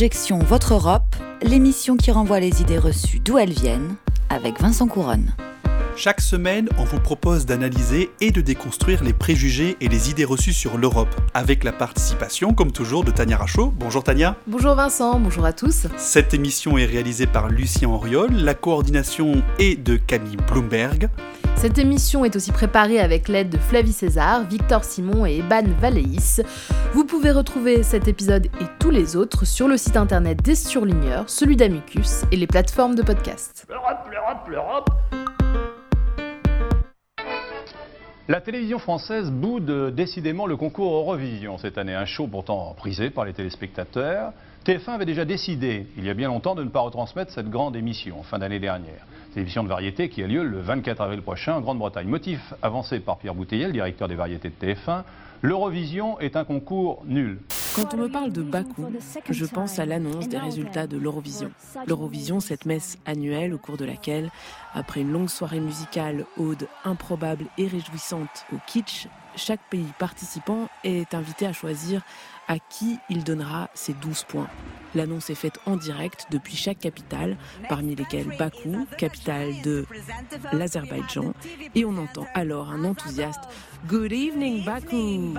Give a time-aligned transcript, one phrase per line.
[0.00, 3.96] Objection Votre Europe, l'émission qui renvoie les idées reçues d'où elles viennent,
[4.30, 5.34] avec Vincent Couronne.
[5.96, 10.52] Chaque semaine, on vous propose d'analyser et de déconstruire les préjugés et les idées reçues
[10.52, 13.72] sur l'Europe, avec la participation, comme toujours, de Tania Rachaud.
[13.76, 14.36] Bonjour Tania.
[14.46, 15.88] Bonjour Vincent, bonjour à tous.
[15.96, 21.10] Cette émission est réalisée par Lucien Auriol, la coordination est de Camille Bloomberg.
[21.56, 26.40] Cette émission est aussi préparée avec l'aide de Flavie César, Victor Simon et Eban Valéis.
[26.94, 31.28] Vous pouvez retrouver cet épisode et tous les autres sur le site internet des surligneurs,
[31.28, 33.66] celui d'Amicus et les plateformes de podcast.
[33.68, 35.29] L'Europe, l'Europe, l'Europe.
[38.30, 43.24] La télévision française boude décidément le concours Eurovision cette année, un show pourtant prisé par
[43.24, 44.32] les téléspectateurs.
[44.64, 47.74] TF1 avait déjà décidé, il y a bien longtemps, de ne pas retransmettre cette grande
[47.74, 49.04] émission fin d'année dernière.
[49.32, 52.06] C'est l'émission de variété qui a lieu le 24 avril prochain en Grande-Bretagne.
[52.06, 55.02] Motif avancé par Pierre Bouteillet, le directeur des variétés de TF1,
[55.42, 57.40] l'Eurovision est un concours nul.
[57.76, 58.86] Quand on me parle de Bakou,
[59.28, 61.52] je pense à l'annonce des résultats de l'Eurovision.
[61.86, 64.30] L'Eurovision, cette messe annuelle au cours de laquelle,
[64.74, 69.06] après une longue soirée musicale, ode improbable et réjouissante au kitsch,
[69.36, 72.02] chaque pays participant est invité à choisir
[72.50, 74.48] à qui il donnera ses 12 points.
[74.96, 77.36] L'annonce est faite en direct depuis chaque capitale,
[77.68, 79.86] parmi lesquelles Bakou, capitale de
[80.52, 81.32] l'Azerbaïdjan,
[81.76, 83.44] et on entend alors un enthousiaste
[83.86, 85.34] Good evening Bakou.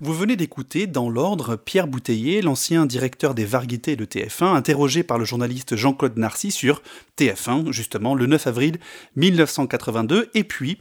[0.00, 5.18] Vous venez d'écouter, dans l'ordre, Pierre Bouteiller, l'ancien directeur des variétés de TF1, interrogé par
[5.18, 6.82] le journaliste Jean-Claude Narcy sur
[7.18, 8.76] TF1, justement, le 9 avril
[9.16, 10.78] 1982, et puis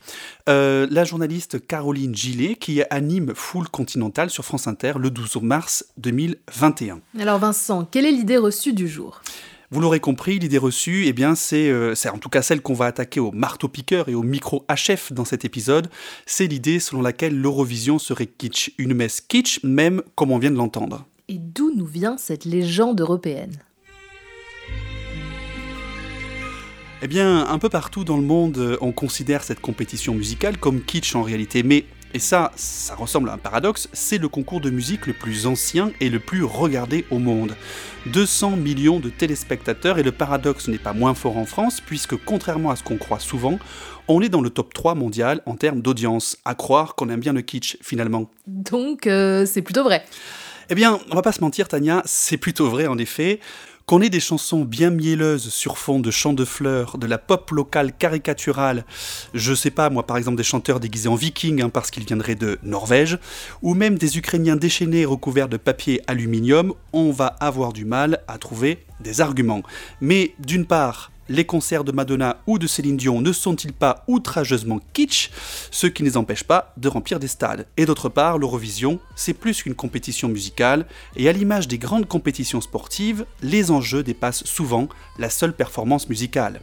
[0.49, 5.85] euh, la journaliste Caroline Gillet, qui anime Foule Continentale sur France Inter le 12 mars
[5.97, 7.01] 2021.
[7.19, 9.21] Alors Vincent, quelle est l'idée reçue du jour?
[9.69, 12.73] Vous l'aurez compris, l'idée reçue, eh bien, c'est, euh, c'est en tout cas celle qu'on
[12.73, 15.89] va attaquer au marteau-piqueur et au micro-HF dans cet épisode.
[16.25, 20.55] C'est l'idée selon laquelle l'Eurovision serait kitsch, une messe kitsch, même comme on vient de
[20.55, 21.05] l'entendre.
[21.27, 23.59] Et d'où nous vient cette légende européenne?
[27.01, 30.81] Eh bien, un peu partout dans le monde, euh, on considère cette compétition musicale comme
[30.81, 34.69] kitsch en réalité, mais, et ça, ça ressemble à un paradoxe, c'est le concours de
[34.69, 37.55] musique le plus ancien et le plus regardé au monde.
[38.07, 42.71] 200 millions de téléspectateurs, et le paradoxe n'est pas moins fort en France, puisque contrairement
[42.71, 43.59] à ce qu'on croit souvent,
[44.07, 47.33] on est dans le top 3 mondial en termes d'audience, à croire qu'on aime bien
[47.33, 48.29] le kitsch finalement.
[48.47, 50.03] Donc euh, c'est plutôt vrai.
[50.69, 53.39] Eh bien, on va pas se mentir, Tania, c'est plutôt vrai en effet.
[53.85, 57.51] Qu'on ait des chansons bien mielleuses sur fond de chants de fleurs, de la pop
[57.51, 58.83] locale caricaturale,
[59.33, 62.35] je sais pas moi par exemple des chanteurs déguisés en vikings hein, parce qu'ils viendraient
[62.35, 63.17] de Norvège,
[63.61, 68.37] ou même des Ukrainiens déchaînés recouverts de papier aluminium, on va avoir du mal à
[68.37, 69.63] trouver des arguments.
[70.01, 74.79] Mais d'une part, les concerts de Madonna ou de Céline Dion ne sont-ils pas outrageusement
[74.93, 75.29] kitsch,
[75.71, 79.33] ce qui ne les empêche pas de remplir des stades Et d'autre part, l'Eurovision, c'est
[79.33, 84.87] plus qu'une compétition musicale, et à l'image des grandes compétitions sportives, les enjeux dépassent souvent
[85.17, 86.61] la seule performance musicale.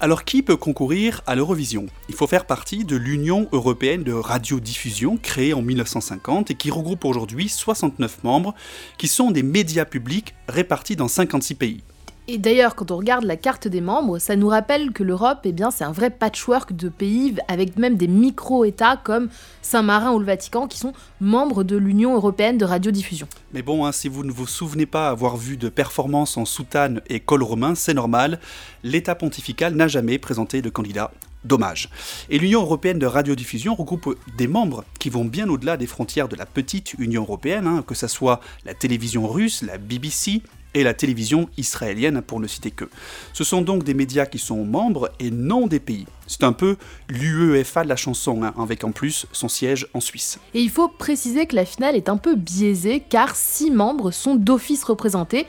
[0.00, 1.86] Alors qui peut concourir à l'Eurovision?
[2.08, 7.04] Il faut faire partie de l'Union européenne de radiodiffusion créée en 1950 et qui regroupe
[7.04, 8.54] aujourd'hui 69 membres
[8.96, 11.82] qui sont des médias publics répartis dans 56 pays.
[12.30, 15.52] Et d'ailleurs, quand on regarde la carte des membres, ça nous rappelle que l'Europe, eh
[15.52, 19.30] bien, c'est un vrai patchwork de pays avec même des micro-États comme
[19.62, 23.26] Saint-Marin ou le Vatican qui sont membres de l'Union européenne de radiodiffusion.
[23.54, 27.00] Mais bon, hein, si vous ne vous souvenez pas avoir vu de performances en soutane
[27.08, 28.40] et col romain, c'est normal,
[28.82, 31.10] l'État pontifical n'a jamais présenté de candidat.
[31.44, 31.88] Dommage.
[32.28, 36.36] Et l'Union européenne de radiodiffusion regroupe des membres qui vont bien au-delà des frontières de
[36.36, 40.42] la petite Union européenne, hein, que ce soit la télévision russe, la BBC,
[40.74, 42.88] et la télévision israélienne, pour ne citer que.
[43.32, 46.06] Ce sont donc des médias qui sont membres et non des pays.
[46.26, 46.76] C'est un peu
[47.08, 50.38] l'UEFA de la chanson, hein, avec en plus son siège en Suisse.
[50.54, 54.34] Et il faut préciser que la finale est un peu biaisée car six membres sont
[54.34, 55.46] d'office représentés.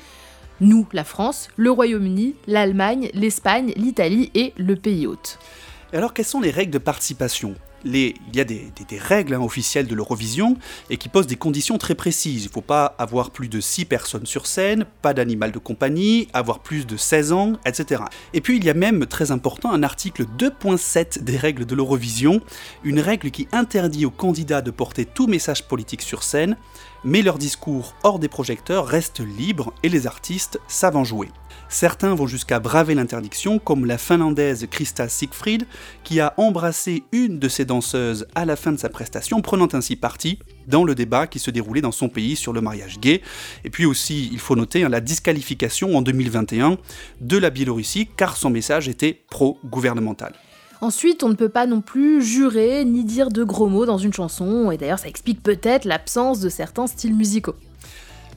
[0.62, 5.40] Nous, la France, le Royaume-Uni, l'Allemagne, l'Espagne, l'Italie et le pays hôte.
[5.94, 7.56] Et alors, quelles sont les règles de participation?
[7.86, 10.58] Il y a des règles hein, officielles de l'Eurovision
[10.90, 12.44] et qui posent des conditions très précises.
[12.44, 16.28] Il ne faut pas avoir plus de 6 personnes sur scène, pas d'animal de compagnie,
[16.34, 18.04] avoir plus de 16 ans, etc.
[18.34, 22.42] Et puis il y a même, très important, un article 2.7 des règles de l'Eurovision,
[22.84, 26.58] une règle qui interdit aux candidats de porter tout message politique sur scène,
[27.04, 31.30] mais leur discours hors des projecteurs reste libre et les artistes savent en jouer.
[31.70, 35.68] Certains vont jusqu'à braver l'interdiction, comme la finlandaise Krista Siegfried,
[36.04, 39.96] qui a embrassé une de ses danseuses à la fin de sa prestation, prenant ainsi
[39.96, 43.22] parti dans le débat qui se déroulait dans son pays sur le mariage gay.
[43.64, 46.78] Et puis aussi, il faut noter hein, la disqualification en 2021
[47.22, 50.34] de la Biélorussie, car son message était pro-gouvernemental.
[50.82, 54.14] Ensuite, on ne peut pas non plus jurer ni dire de gros mots dans une
[54.14, 57.56] chanson, et d'ailleurs ça explique peut-être l'absence de certains styles musicaux.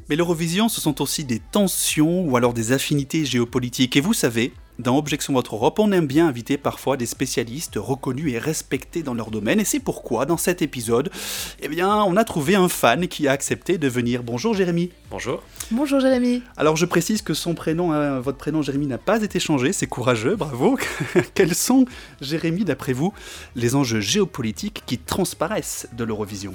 [0.09, 3.97] Mais l'Eurovision, ce sont aussi des tensions ou alors des affinités géopolitiques.
[3.97, 8.33] Et vous savez, dans Objection Votre Europe, on aime bien inviter parfois des spécialistes reconnus
[8.33, 11.11] et respectés dans leur domaine, et c'est pourquoi, dans cet épisode,
[11.61, 14.23] eh bien, on a trouvé un fan qui a accepté de venir.
[14.23, 14.91] Bonjour Jérémy.
[15.11, 15.43] Bonjour.
[15.71, 16.43] Bonjour Jérémy.
[16.57, 19.87] Alors je précise que son prénom, hein, votre prénom Jérémy n'a pas été changé, c'est
[19.87, 20.79] courageux, bravo.
[21.35, 21.85] Quels sont,
[22.21, 23.13] Jérémy, d'après vous,
[23.55, 26.55] les enjeux géopolitiques qui transparaissent de l'Eurovision?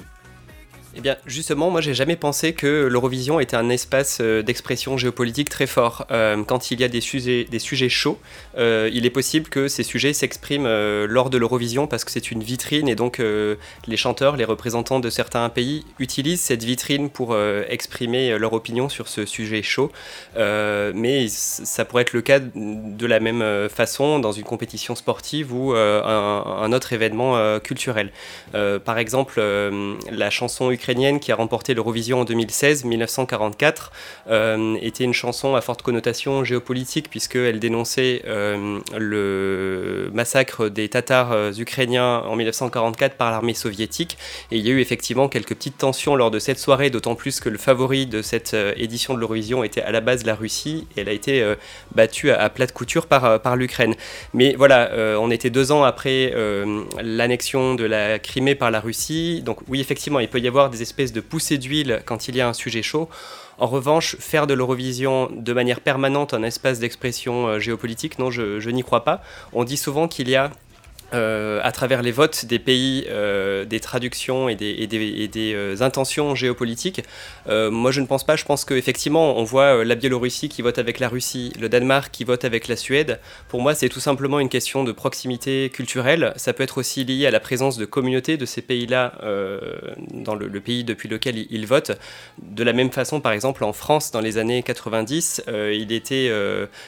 [0.98, 5.48] Eh bien, justement, moi, j'ai jamais pensé que l'Eurovision était un espace euh, d'expression géopolitique
[5.48, 6.08] très fort.
[6.10, 8.18] Euh, quand il y a des sujets, des sujets chauds,
[8.56, 10.66] euh, il est possible que ces sujets s'expriment
[11.06, 15.10] lors de l'Eurovision parce que c'est une vitrine et donc les chanteurs, les représentants de
[15.10, 17.36] certains pays utilisent cette vitrine pour
[17.68, 19.92] exprimer leur opinion sur ce sujet chaud.
[20.36, 25.72] mais ça pourrait être le cas de la même façon dans une compétition sportive ou
[25.74, 28.10] un, autre événement culturel.
[28.52, 29.40] par exemple,
[30.10, 30.87] la chanson ukrainienne
[31.20, 33.92] qui a remporté l'Eurovision en 2016, 1944,
[34.30, 41.32] euh, était une chanson à forte connotation géopolitique puisqu'elle dénonçait euh, le massacre des Tatars
[41.32, 44.16] euh, ukrainiens en 1944 par l'armée soviétique.
[44.50, 47.40] Et il y a eu effectivement quelques petites tensions lors de cette soirée, d'autant plus
[47.40, 51.00] que le favori de cette édition de l'Eurovision était à la base la Russie et
[51.02, 51.54] elle a été
[51.94, 53.94] battue à, plat de couture par, par l'Ukraine.
[54.32, 54.90] Mais voilà,
[55.20, 56.32] on était deux ans après
[57.02, 59.42] l'annexion de la Crimée par la Russie.
[59.44, 62.40] Donc oui, effectivement, il peut y avoir des espèces de poussées d'huile quand il y
[62.40, 63.08] a un sujet chaud.
[63.58, 68.70] En revanche, faire de l'Eurovision de manière permanente un espace d'expression euh, géopolitique, non, je
[68.70, 69.22] n'y crois pas.
[69.52, 70.52] On dit souvent qu'il y a
[71.14, 77.02] euh, à travers les votes des pays, euh, des traductions et des, euh, intentions géopolitiques.
[77.46, 78.36] moi, je ne pense pas.
[78.36, 82.24] Je pense qu'effectivement, on voit la Biélorussie qui vote avec la Russie, le Danemark qui
[82.24, 83.20] vote avec la Suède.
[83.48, 86.34] Pour moi, c'est tout simplement une question de proximité culturelle.
[86.36, 89.14] Ça peut être aussi lié à la présence de communautés de ces pays-là
[90.12, 91.92] dans le, pays depuis lequel ils, votent.
[92.42, 96.30] De la même façon, par exemple, en France, dans les années 90, il était,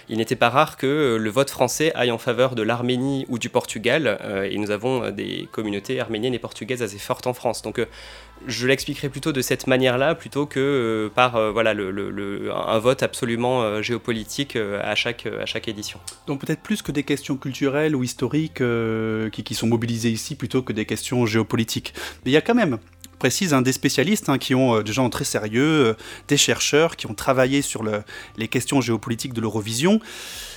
[0.08, 3.48] il n'était pas rare que le vote français aille en faveur de l'Arménie ou du
[3.48, 7.62] Portugal euh, et nous avons euh, des communautés arméniennes et portugaises assez fortes en France.
[7.62, 7.86] Donc euh,
[8.46, 14.56] je l'expliquerai plutôt de cette manière-là plutôt que par voilà, le, un vote absolument géopolitique
[14.56, 16.00] à, chaque, à chaque édition.
[16.26, 18.62] Donc peut-être plus que des questions culturelles ou historiques
[19.32, 21.92] qui, qui, sont mobilisées ici plutôt que des questions géopolitiques.
[22.24, 22.78] Mais il y a quand même
[23.18, 25.94] précise, hein, des spécialistes hein, qui ont des gens très sérieux,
[26.28, 28.02] des chercheurs qui ont travaillé sur le,
[28.38, 30.00] les questions géopolitiques de l'Eurovision.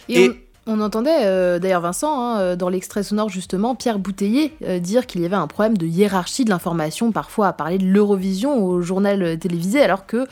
[0.07, 0.35] Et, on
[0.68, 5.21] entendait euh, d'ailleurs Vincent, hein, euh, dans l'extrait sonore justement, Pierre Bouteiller euh, dire qu'il
[5.21, 9.38] y avait un problème de hiérarchie de l'information, parfois à parler de l'Eurovision au journal
[9.39, 10.25] télévisé, alors que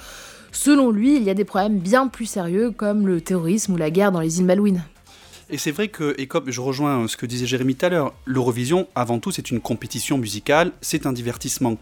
[0.52, 3.92] selon lui, il y a des problèmes bien plus sérieux comme le terrorisme ou la
[3.92, 4.84] guerre dans les îles Malouines.
[5.50, 8.14] Et c'est vrai que, et comme je rejoins ce que disait Jérémy tout à l'heure,
[8.26, 11.78] l'Eurovision, avant tout, c'est une compétition musicale, c'est un divertissement.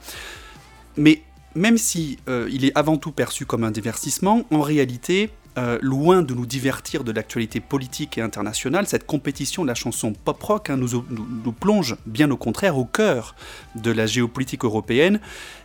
[0.97, 1.21] Mais
[1.53, 6.33] même si il est avant tout perçu comme un divertissement, en réalité, euh, loin de
[6.33, 11.51] nous divertir de l'actualité politique et internationale, cette compétition de la chanson pop-rock hein, nous,
[11.51, 13.35] plonge bien au contraire au cœur
[13.75, 15.19] de la géopolitique européenne.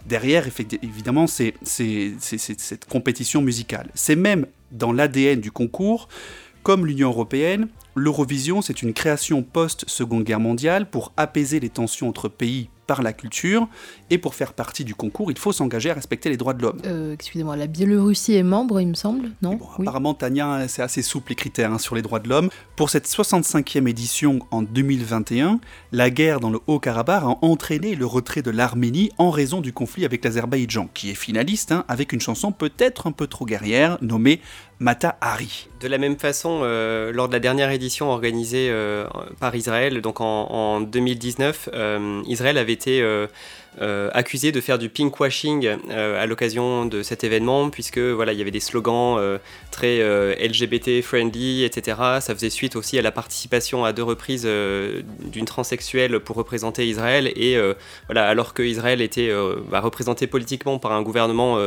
[0.07, 0.49] Derrière,
[0.83, 3.89] évidemment, c'est cette compétition musicale.
[3.95, 6.09] C'est même dans l'ADN du concours,
[6.65, 12.29] comme l'Union européenne, l'Eurovision, c'est une création post-Seconde Guerre mondiale pour apaiser les tensions entre
[12.29, 13.69] pays par la culture,
[14.11, 16.79] et pour faire partie du concours, il faut s'engager à respecter les droits de l'homme.
[16.87, 21.31] Euh, excusez-moi, la Biélorussie est membre, il me semble, non Apparemment, Tania, c'est assez souple
[21.31, 22.51] les critères hein, sur les droits de l'homme.
[22.77, 25.61] Pour cette 65e édition en 2021,
[25.93, 30.05] la guerre dans le Haut-Karabakh a entraîné le retrait de l'Arménie en raison du conflit
[30.05, 34.41] avec l'Azerbaïdjan, qui est finaliste, hein, avec une chanson peut-être un peu trop guerrière, nommée
[34.81, 35.69] Mata Hari.
[35.81, 39.07] De la même façon, euh, lors de la dernière édition organisée euh,
[39.41, 41.71] par Israël, donc en, en 2019,
[42.27, 43.03] Israël avait été
[43.81, 48.39] euh, accusé de faire du pinkwashing euh, à l'occasion de cet événement, puisque voilà, il
[48.39, 49.39] y avait des slogans euh,
[49.73, 49.99] très
[50.39, 51.97] LGBT friendly, etc.
[52.21, 57.33] Ça faisait suite aussi à la participation à deux reprises d'une transsexuelle pour représenter Israël,
[57.35, 57.59] et
[58.07, 59.33] voilà, alors que Israël était
[59.69, 61.59] bah, représenté politiquement par un gouvernement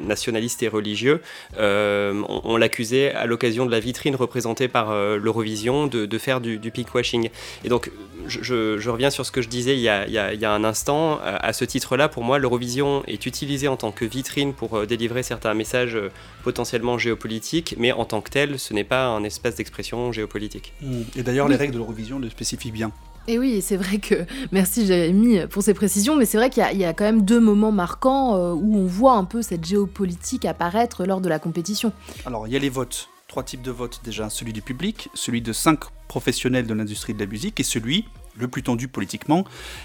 [0.00, 1.20] nationaliste et religieux,
[1.58, 7.30] on, l'accusait à l'occasion de la vitrine représentée par l'Eurovision de, faire du, pinkwashing.
[7.64, 7.90] Et donc,
[8.26, 11.20] je, reviens sur ce que je disais il y a, il y a un instant
[11.44, 15.22] à ce titre-là, pour moi, l'Eurovision est utilisée en tant que vitrine pour euh, délivrer
[15.22, 16.10] certains messages euh,
[16.42, 20.72] potentiellement géopolitiques, mais en tant que tel, ce n'est pas un espace d'expression géopolitique.
[20.80, 21.00] Mmh.
[21.16, 22.92] Et d'ailleurs, les règles de l'Eurovision le spécifient bien.
[23.28, 26.84] Et oui, c'est vrai que, merci Jérémy pour ces précisions, mais c'est vrai qu'il y,
[26.84, 31.04] a quand même deux moments marquants euh, où on voit un peu cette géopolitique apparaître
[31.04, 31.92] lors de la compétition.
[32.26, 35.42] Alors, il y a les votes, trois types de votes déjà, celui du public, celui
[35.42, 38.04] de cinq professionnels de l'industrie de la musique et celui
[38.38, 39.44] le plus tendu politiquement,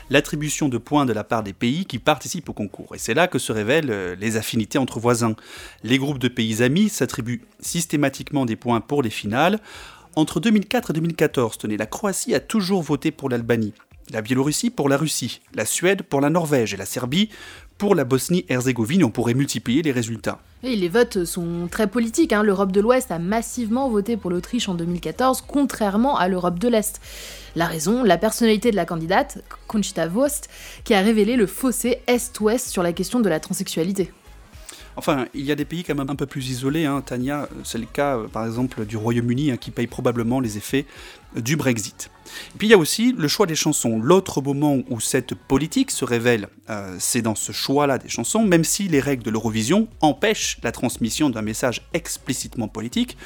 [0.09, 2.95] l'attribution de points de la part des pays qui participent au concours.
[2.95, 5.35] Et c'est là que se révèlent euh, les affinités entre voisins.
[5.83, 9.59] Les groupes de pays amis s'attribuent systématiquement des points pour les finales.
[10.15, 13.73] Entre 2004 et 2014, tenez, la Croatie a toujours voté pour l'Albanie,
[14.11, 17.29] la Biélorussie pour la Russie, la Suède pour la Norvège et la Serbie
[17.79, 19.03] pour la Bosnie-Herzégovine.
[19.03, 20.39] On pourrait multiplier les résultats.
[20.61, 22.33] Et les votes sont très politiques.
[22.33, 22.43] Hein.
[22.43, 27.01] L'Europe de l'Ouest a massivement voté pour l'Autriche en 2014, contrairement à l'Europe de l'Est.
[27.55, 30.49] La raison, la personnalité de la candidate, Conchita Wurst,
[30.83, 34.11] qui a révélé le fossé Est-Ouest sur la question de la transsexualité.
[34.97, 37.01] Enfin, il y a des pays quand même un peu plus isolés, hein.
[37.05, 40.85] Tania, c'est le cas par exemple du Royaume-Uni hein, qui paye probablement les effets
[41.35, 42.09] du Brexit.
[42.53, 43.99] Et puis il y a aussi le choix des chansons.
[43.99, 48.63] L'autre moment où cette politique se révèle, euh, c'est dans ce choix-là des chansons, même
[48.63, 53.17] si les règles de l'Eurovision empêchent la transmission d'un message explicitement politique,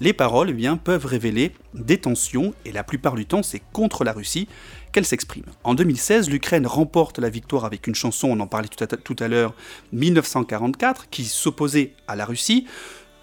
[0.00, 4.04] les paroles eh bien, peuvent révéler des tensions, et la plupart du temps c'est contre
[4.04, 4.48] la Russie
[4.92, 5.44] qu'elle s'exprime.
[5.62, 9.28] En 2016, l'Ukraine remporte la victoire avec une chanson, on en parlait tout à, à
[9.28, 9.54] l'heure,
[9.92, 12.66] 1944, qui s'opposait à la Russie.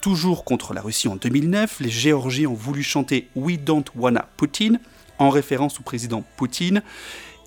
[0.01, 4.75] Toujours contre la Russie en 2009, les Géorgiens ont voulu chanter We Don't Wanna Putin,
[5.19, 6.83] en référence au président Poutine,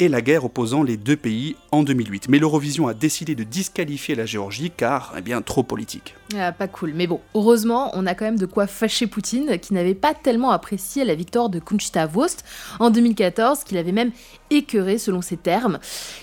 [0.00, 2.28] et la guerre opposant les deux pays en 2008.
[2.28, 6.14] Mais l'Eurovision a décidé de disqualifier la Géorgie car, eh bien, trop politique.
[6.36, 6.92] Ah, pas cool.
[6.94, 10.50] Mais bon, heureusement, on a quand même de quoi fâcher Poutine, qui n'avait pas tellement
[10.50, 12.44] apprécié la victoire de Kunchita Vost
[12.78, 14.10] en 2014, qu'il avait même
[14.50, 15.78] écœuré selon ses termes.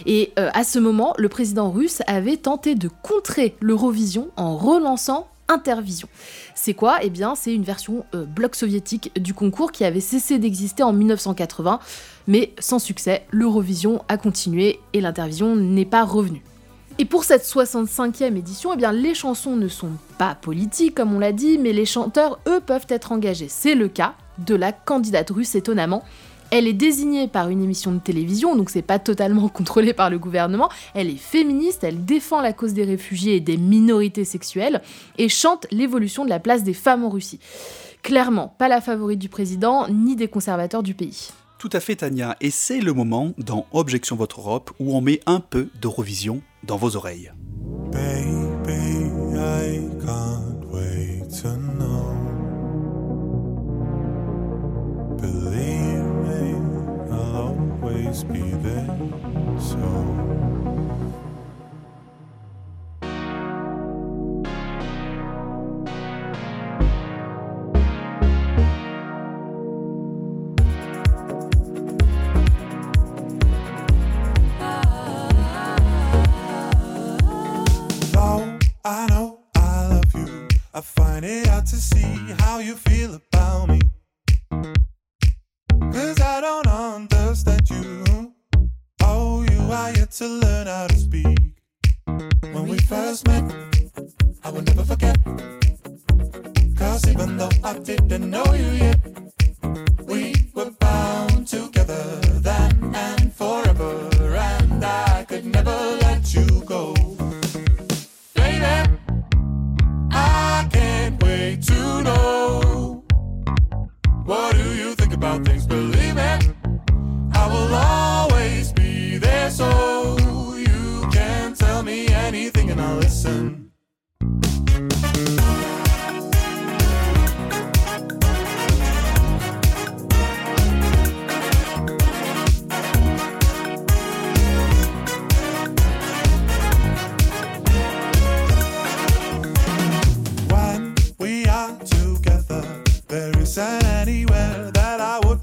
[0.06, 5.28] Et euh, à ce moment, le président russe avait tenté de contrer l'Eurovision en relançant
[5.50, 6.08] Intervision.
[6.56, 7.00] C'est quoi?
[7.02, 10.94] Eh bien, c'est une version euh, bloc soviétique du concours qui avait cessé d'exister en
[10.94, 11.80] 1980,
[12.28, 16.44] mais sans succès, l'Eurovision a continué et l'Intervision n'est pas revenue.
[17.00, 21.20] Et pour cette 65e édition, eh bien, les chansons ne sont pas politiques, comme on
[21.20, 23.48] l'a dit, mais les chanteurs, eux, peuvent être engagés.
[23.50, 26.04] C'est le cas de la candidate russe, étonnamment,
[26.52, 30.20] elle est désignée par une émission de télévision, donc c'est pas totalement contrôlé par le
[30.20, 30.70] gouvernement.
[30.94, 34.82] Elle est féministe, elle défend la cause des réfugiés et des minorités sexuelles
[35.18, 37.40] et chante l'évolution de la place des femmes en Russie.
[38.04, 41.30] Clairement, pas la favorite du président ni des conservateurs du pays.
[41.58, 45.22] Tout à fait, Tania, et c'est le moment dans Objection Votre Europe où on met
[45.26, 47.32] un peu d'Eurovision dans vos oreilles.
[58.18, 58.88] Always be there.
[59.60, 60.47] So.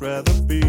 [0.04, 0.63] Rather be.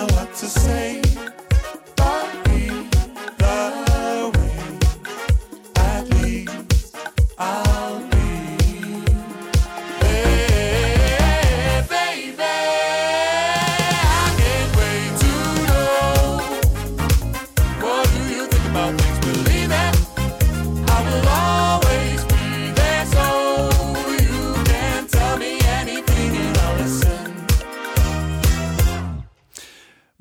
[0.00, 1.09] Know what to say.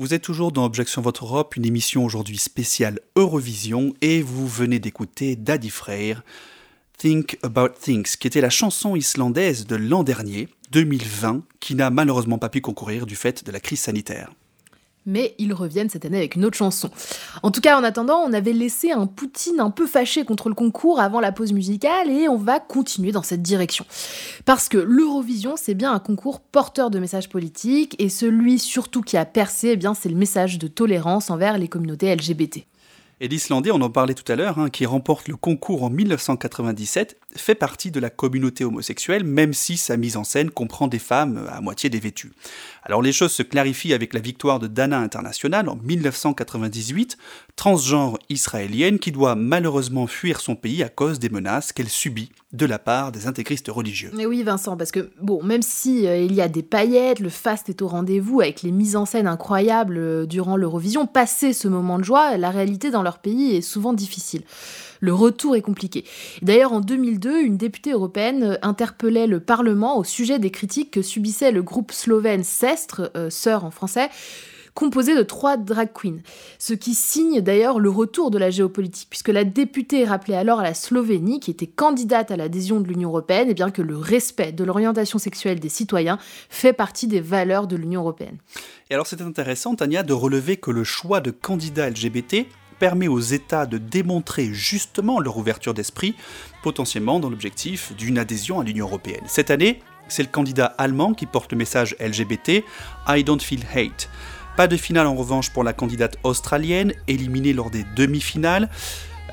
[0.10, 4.80] Vous êtes toujours dans Objection Votre Europe, une émission aujourd'hui spéciale Eurovision, et vous venez
[4.80, 6.24] d'écouter Daddy Freyr,
[6.98, 12.40] Think About Things, qui était la chanson islandaise de l'an dernier, 2020, qui n'a malheureusement
[12.40, 14.32] pas pu concourir du fait de la crise sanitaire
[15.10, 16.90] mais ils reviennent cette année avec une autre chanson.
[17.44, 20.56] En tout cas, en attendant, on avait laissé un Poutine un peu fâché contre le
[20.56, 23.86] concours avant la pause musicale et on va continuer dans cette direction.
[24.46, 29.18] Parce que l'Eurovision, c'est bien un concours porteur de messages politiques et celui surtout qui
[29.18, 32.66] a percé, eh c'est le message de tolérance envers les communautés LGBT.
[33.22, 37.20] Et l'Islandais, on en parlait tout à l'heure, hein, qui remporte le concours en 1997,
[37.36, 41.46] fait partie de la communauté homosexuelle, même si sa mise en scène comprend des femmes
[41.52, 42.32] à moitié dévêtues.
[42.82, 47.18] Alors les choses se clarifient avec la victoire de Dana International en 1998,
[47.58, 52.66] transgenre israélienne qui doit malheureusement fuir son pays à cause des menaces qu'elle subit de
[52.66, 54.12] la part des intégristes religieux.
[54.14, 57.30] Mais oui Vincent, parce que bon, même si euh, il y a des paillettes, le
[57.30, 61.68] faste est au rendez-vous avec les mises en scène incroyables euh, durant l'Eurovision, passer ce
[61.68, 64.42] moment de joie, la réalité dans leur pays est souvent difficile
[65.00, 66.04] le retour est compliqué.
[66.42, 71.52] D'ailleurs, en 2002, une députée européenne interpellait le Parlement au sujet des critiques que subissait
[71.52, 74.10] le groupe slovène Sestre, euh, sœur en français,
[74.80, 76.20] composé de trois drag queens.
[76.58, 80.64] Ce qui signe d'ailleurs le retour de la géopolitique, puisque la députée rappelait alors à
[80.64, 83.98] la Slovénie, qui était candidate à l'adhésion de l'Union européenne, et eh bien que le
[83.98, 86.18] respect de l'orientation sexuelle des citoyens
[86.50, 88.38] fait partie des valeurs de l'Union européenne.
[88.90, 92.46] Et alors c'est intéressant, Tania, de relever que le choix de candidats LGBT
[92.80, 96.16] permet aux États de démontrer justement leur ouverture d'esprit,
[96.64, 99.24] potentiellement dans l'objectif d'une adhésion à l'Union européenne.
[99.28, 102.64] Cette année, c'est le candidat allemand qui porte le message LGBT
[103.10, 104.10] I don't feel hate.
[104.60, 108.70] Pas de finale en revanche pour la candidate australienne, éliminée lors des demi-finales.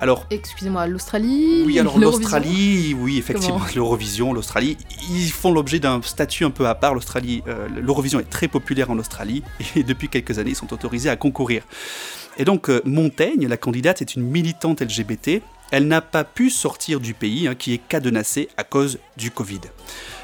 [0.00, 4.76] Alors, excusez-moi, l'Australie Oui, alors l'Australie, oui, effectivement, l'Eurovision, l'Australie,
[5.10, 6.94] ils font l'objet d'un statut un peu à part.
[6.94, 9.42] L'Australie, euh, l'Eurovision est très populaire en Australie
[9.74, 11.64] et depuis quelques années, ils sont autorisés à concourir.
[12.38, 15.42] Et donc euh, Montaigne, la candidate, est une militante LGBT.
[15.72, 19.62] Elle n'a pas pu sortir du pays, hein, qui est cadenassé à cause du Covid.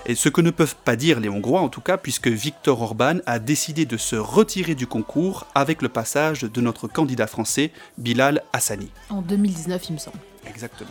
[0.07, 3.18] Et ce que ne peuvent pas dire les Hongrois en tout cas, puisque Viktor Orban
[3.26, 8.42] a décidé de se retirer du concours avec le passage de notre candidat français, Bilal
[8.52, 8.90] Hassani.
[9.11, 10.18] En 2019, il me semble.
[10.46, 10.90] Exactement.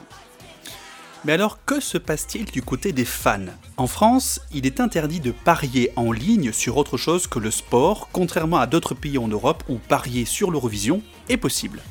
[1.24, 3.40] Mais alors, que se passe-t-il du côté des fans?
[3.78, 8.10] En France, il est interdit de parier en ligne sur autre chose que le sport,
[8.12, 11.82] contrairement à d'autres pays en Europe où parier sur l'Eurovision est possible.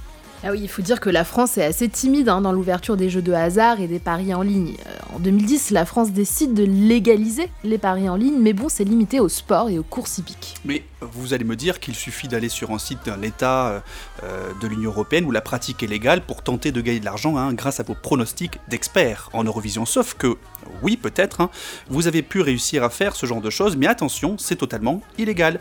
[0.42, 3.10] Ah oui, il faut dire que la France est assez timide hein, dans l'ouverture des
[3.10, 4.74] jeux de hasard et des paris en ligne.
[4.86, 8.84] Euh, en 2010, la France décide de légaliser les paris en ligne, mais bon, c'est
[8.84, 10.54] limité au sport et aux courses hippiques.
[11.00, 13.80] Vous allez me dire qu'il suffit d'aller sur un site d'un État euh,
[14.22, 17.36] euh, de l'Union Européenne où la pratique est légale pour tenter de gagner de l'argent
[17.36, 19.86] hein, grâce à vos pronostics d'experts en Eurovision.
[19.86, 20.36] Sauf que,
[20.82, 21.50] oui, peut-être, hein,
[21.88, 25.60] vous avez pu réussir à faire ce genre de choses, mais attention, c'est totalement illégal.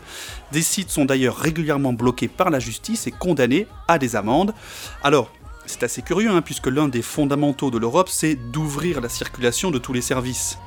[0.52, 4.54] Des sites sont d'ailleurs régulièrement bloqués par la justice et condamnés à des amendes.
[5.02, 5.30] Alors,
[5.66, 9.78] c'est assez curieux, hein, puisque l'un des fondamentaux de l'Europe, c'est d'ouvrir la circulation de
[9.78, 10.58] tous les services.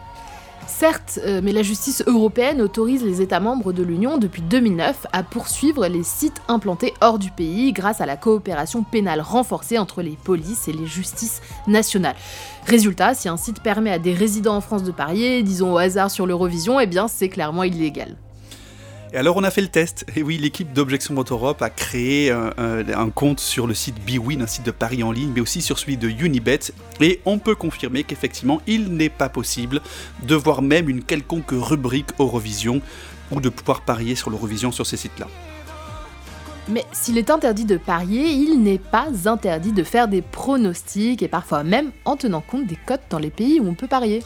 [0.67, 5.23] Certes, euh, mais la justice européenne autorise les États membres de l'Union depuis 2009 à
[5.23, 10.17] poursuivre les sites implantés hors du pays grâce à la coopération pénale renforcée entre les
[10.23, 12.15] polices et les justices nationales.
[12.65, 16.12] Résultat, si un site permet à des résidents en France de parier, disons au hasard
[16.12, 18.15] sur l'Eurovision, eh bien c'est clairement illégal.
[19.13, 20.08] Et alors on a fait le test.
[20.15, 24.47] Et oui, l'équipe d'Objection Motor Europe a créé un, compte sur le site BWin, un
[24.47, 26.60] site de paris en ligne, mais aussi sur celui de Unibet.
[26.99, 29.82] Et on peut confirmer qu'effectivement, il n'est pas possible
[30.23, 32.82] de voir même une quelconque rubrique Eurovision
[33.30, 35.28] ou de pouvoir parier sur l'Eurovision sur ces sites-là.
[36.67, 41.28] Mais s'il est interdit de parier, il n'est pas interdit de faire des pronostics et
[41.28, 44.23] parfois même en tenant compte des cotes dans les pays où on peut parier.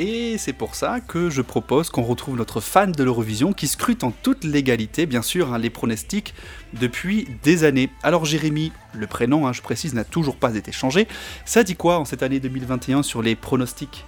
[0.00, 4.04] Et c'est pour ça que je propose qu'on retrouve notre fan de l'Eurovision qui scrute
[4.04, 6.34] en toute légalité, bien sûr, hein, les pronostics
[6.72, 7.90] depuis des années.
[8.04, 11.08] Alors Jérémy, le prénom, hein, je précise, n'a toujours pas été changé.
[11.44, 14.04] Ça dit quoi en cette année 2021 sur les pronostics?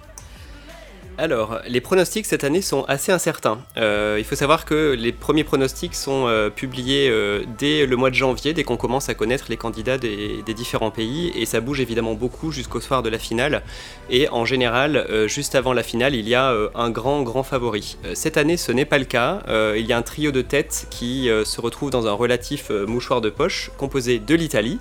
[1.21, 3.59] Alors, les pronostics cette année sont assez incertains.
[3.77, 8.09] Euh, il faut savoir que les premiers pronostics sont euh, publiés euh, dès le mois
[8.09, 11.79] de janvier, dès qu'on commence à connaître les candidats des, différents pays, et ça bouge
[11.79, 13.61] évidemment beaucoup jusqu'au soir de la finale.
[14.09, 17.97] Et en général, juste avant la finale, il y a un grand, grand favori.
[18.15, 19.43] cette année, ce n'est pas le cas.
[19.77, 23.29] il y a un trio de têtes qui se retrouve dans un relatif mouchoir de
[23.29, 24.79] poche, composé de l'Italie,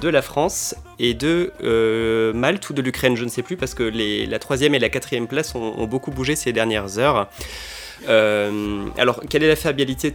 [0.00, 3.74] de la France et de euh, Malte ou de l'Ukraine, je ne sais plus, parce
[3.74, 7.28] que la troisième et la quatrième place ont, beaucoup bougé ces dernières heures.
[8.08, 10.10] Euh, alors, quelle est la fiabilité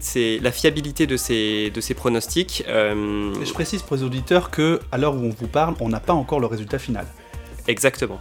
[1.08, 2.63] de ces, pronostics?
[2.68, 6.00] Euh, Je précise pour les auditeurs que, à l'heure où on vous parle, on n'a
[6.00, 7.06] pas encore le résultat final.
[7.70, 8.20] Exactement.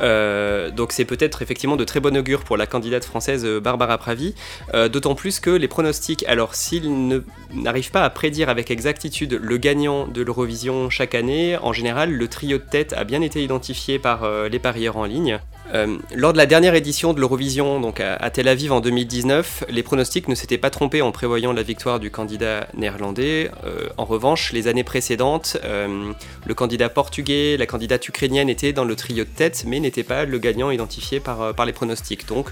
[0.00, 3.98] Euh, donc c'est peut-être effectivement de très bon augure pour la candidate française euh, Barbara
[3.98, 4.36] Pravi,
[4.72, 7.20] euh, d'autant plus que les pronostics, alors s'ils
[7.52, 12.28] n'arrivent pas à prédire avec exactitude le gagnant de l'Eurovision chaque année, en général le
[12.28, 15.40] trio de tête a bien été identifié par les parieurs en ligne.
[15.72, 19.82] Euh, lors de la dernière édition de l'Eurovision, donc à, Tel Aviv en 2019, les
[19.82, 23.50] pronostics ne s'étaient pas trompés en prévoyant la victoire du candidat néerlandais.
[23.64, 26.12] Euh, en revanche, les années précédentes, euh,
[26.46, 30.24] le candidat portugais, la candidate ukrainienne étaient dans le trio de tête, mais n'étaient pas
[30.24, 32.26] le gagnant identifié par, les pronostics.
[32.26, 32.50] Donc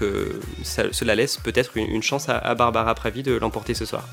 [0.63, 4.07] cela laisse peut-être une, chance à Barbara Pravi de l'emporter ce soir.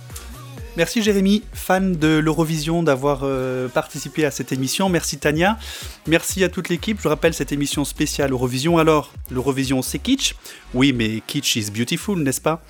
[0.76, 4.88] Merci Jérémy, fan de l'Eurovision, d'avoir euh, participé à cette émission.
[4.88, 5.58] Merci Tania.
[6.06, 6.98] Merci à toute l'équipe.
[7.02, 8.78] Je rappelle cette émission spéciale Eurovision.
[8.78, 10.34] Alors, l'Eurovision c'est kitsch
[10.72, 12.62] Oui, mais kitsch is beautiful, n'est-ce pas?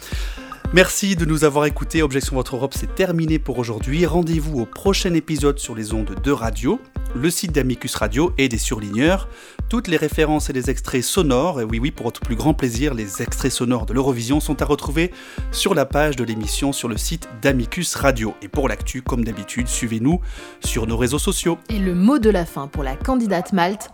[0.72, 2.00] Merci de nous avoir écoutés.
[2.00, 4.06] Objection Votre Europe, c'est terminé pour aujourd'hui.
[4.06, 6.80] Rendez-vous au prochain épisode sur les ondes de radio,
[7.16, 9.28] le site d'Amicus Radio et des surligneurs.
[9.68, 12.94] Toutes les références et les extraits sonores, et oui, oui, pour votre plus grand plaisir,
[12.94, 15.10] les extraits sonores de l'Eurovision sont à retrouver
[15.50, 18.34] sur la page de l'émission sur le site d'Amicus Radio.
[18.40, 20.20] Et pour l'actu, comme d'habitude, suivez-nous
[20.64, 21.58] sur nos réseaux sociaux.
[21.68, 23.90] Et le mot de la fin pour la candidate Malte,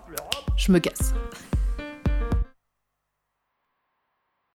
[0.58, 1.14] je me casse.